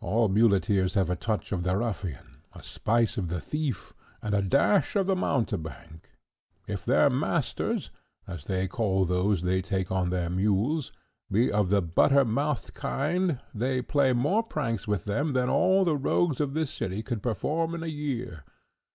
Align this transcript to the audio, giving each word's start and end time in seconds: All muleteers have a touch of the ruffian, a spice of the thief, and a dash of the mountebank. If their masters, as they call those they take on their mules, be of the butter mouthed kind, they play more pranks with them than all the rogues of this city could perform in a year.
All 0.00 0.30
muleteers 0.30 0.94
have 0.94 1.10
a 1.10 1.16
touch 1.16 1.52
of 1.52 1.62
the 1.62 1.76
ruffian, 1.76 2.40
a 2.54 2.62
spice 2.62 3.18
of 3.18 3.28
the 3.28 3.42
thief, 3.42 3.92
and 4.22 4.34
a 4.34 4.40
dash 4.40 4.96
of 4.96 5.06
the 5.06 5.14
mountebank. 5.14 6.08
If 6.66 6.86
their 6.86 7.10
masters, 7.10 7.90
as 8.26 8.44
they 8.44 8.68
call 8.68 9.04
those 9.04 9.42
they 9.42 9.60
take 9.60 9.92
on 9.92 10.08
their 10.08 10.30
mules, 10.30 10.92
be 11.30 11.52
of 11.52 11.68
the 11.68 11.82
butter 11.82 12.24
mouthed 12.24 12.72
kind, 12.72 13.38
they 13.54 13.82
play 13.82 14.14
more 14.14 14.42
pranks 14.42 14.88
with 14.88 15.04
them 15.04 15.34
than 15.34 15.50
all 15.50 15.84
the 15.84 15.98
rogues 15.98 16.40
of 16.40 16.54
this 16.54 16.72
city 16.72 17.02
could 17.02 17.22
perform 17.22 17.74
in 17.74 17.82
a 17.82 17.86
year. 17.86 18.44